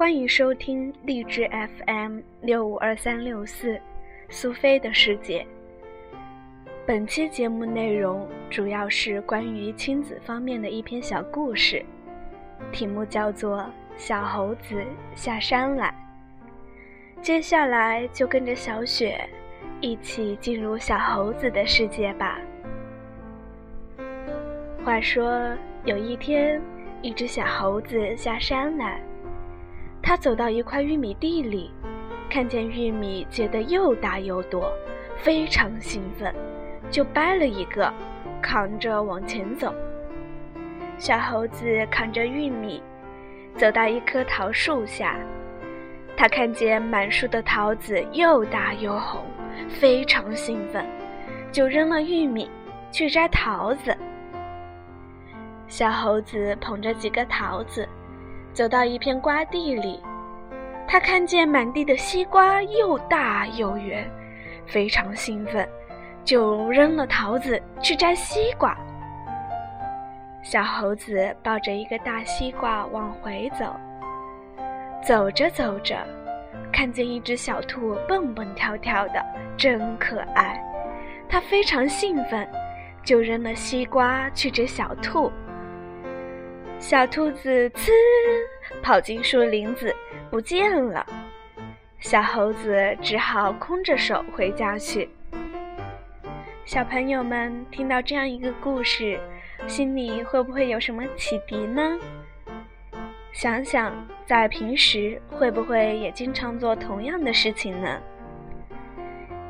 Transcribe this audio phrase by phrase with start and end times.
[0.00, 1.46] 欢迎收听励志
[1.84, 3.78] FM 六五二三六四，
[4.30, 5.46] 苏菲的世界。
[6.86, 11.84] 本期节目内容主要是关于亲子方面的一篇小故事，
[12.72, 13.58] 题目叫做
[13.94, 14.82] 《小猴子
[15.14, 15.94] 下山来》。
[17.20, 19.28] 接下来就跟着小雪
[19.82, 22.40] 一起进入小猴子的世界吧。
[24.82, 25.54] 话说
[25.84, 26.58] 有一天，
[27.02, 28.98] 一只小猴子下山来，
[30.10, 31.70] 他走到一块玉米地里，
[32.28, 34.68] 看见玉米结得又大又多，
[35.16, 36.34] 非常兴奋。
[36.90, 37.94] 就掰了一个，
[38.42, 39.72] 扛着往前走。
[40.98, 42.82] 小猴子扛着玉米，
[43.54, 45.14] 走到一棵桃树下，
[46.16, 49.22] 他看见满树的桃子又大又红，
[49.68, 50.84] 非常兴奋，
[51.52, 52.50] 就扔了玉米
[52.90, 53.96] 去摘桃子。
[55.68, 57.88] 小猴子捧着几个桃子，
[58.52, 60.02] 走到一片瓜地里，
[60.86, 64.08] 他看见满地的西瓜又大又圆，
[64.66, 65.68] 非常兴奋。
[66.22, 68.76] 就扔了桃子去摘西瓜。
[70.42, 73.74] 小猴子抱着一个大西瓜往回走，
[75.02, 75.96] 走着走着，
[76.70, 79.24] 看见一只小兔蹦蹦跳跳的，
[79.56, 80.62] 真可爱。
[81.26, 82.46] 他非常兴奋，
[83.02, 85.32] 就扔了西瓜去追小兔。
[86.80, 87.90] 小兔子呲
[88.82, 89.94] 跑进树林子，
[90.30, 91.06] 不见了。
[91.98, 95.06] 小猴子只好空着手回家去。
[96.64, 99.20] 小朋友们听到这样一个故事，
[99.66, 101.98] 心里会不会有什么启迪呢？
[103.30, 108.00] 想想在平时会不会也经常做同样的事情呢？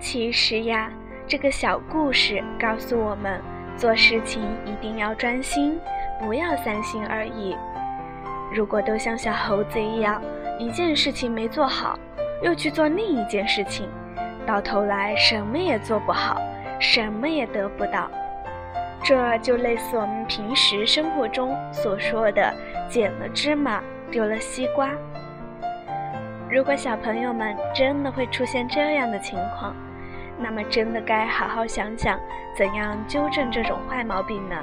[0.00, 0.92] 其实呀，
[1.28, 3.40] 这个小故事告诉我们，
[3.76, 5.78] 做事情一定要专心，
[6.20, 7.56] 不要三心二意。
[8.52, 10.22] 如果都像小猴子一样，
[10.58, 11.98] 一件事情没做好，
[12.42, 13.88] 又去做另一件事情，
[14.46, 16.40] 到头来什么也做不好。
[16.82, 18.10] 什么也得不到，
[19.04, 22.54] 这就类似我们平时生活中所说的
[22.88, 24.88] “捡了芝麻丢了西瓜”。
[26.50, 29.76] 如果小朋友们真的会出现这样的情况，
[30.38, 32.18] 那么真的该好好想想
[32.56, 34.56] 怎样纠正这种坏毛病呢？